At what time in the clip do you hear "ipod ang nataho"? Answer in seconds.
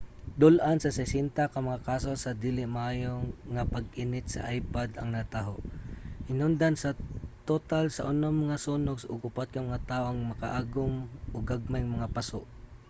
4.59-5.55